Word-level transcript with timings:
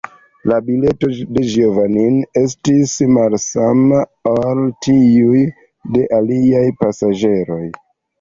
La 0.51 0.55
bileto 0.67 1.07
de 1.33 1.41
Giovanni 1.49 2.23
estis 2.41 2.93
malsama 3.17 3.99
ol 4.31 4.63
tiuj 4.87 5.43
de 5.99 6.03
aliaj 6.21 6.65
pasaĝeroj. 6.81 7.61